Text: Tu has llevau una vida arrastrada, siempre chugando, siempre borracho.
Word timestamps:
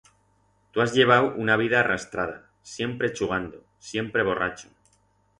Tu 0.75 0.81
has 0.83 0.93
llevau 0.99 1.27
una 1.43 1.57
vida 1.61 1.77
arrastrada, 1.81 2.37
siempre 2.71 3.11
chugando, 3.19 3.61
siempre 3.91 4.25
borracho. 4.31 4.73